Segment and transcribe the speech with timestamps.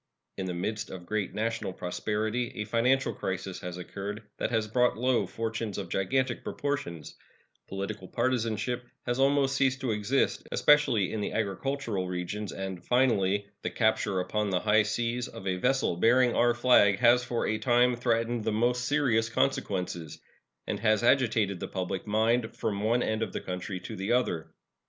[0.37, 4.97] In the midst of great national prosperity a financial crisis has occurred that has brought
[4.97, 7.15] low fortunes of gigantic proportions;
[7.67, 13.69] political partisanship has almost ceased to exist, especially in the agricultural regions; and, finally, the
[13.69, 17.95] capture upon the high seas of a vessel bearing our flag has for a time
[17.95, 20.19] threatened the most serious consequences,
[20.65, 24.51] and has agitated the public mind from one end of the country to the other.